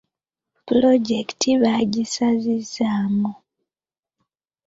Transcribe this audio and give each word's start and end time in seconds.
Pulojekiti 0.65 1.49
baagisazizzaamu. 1.61 3.31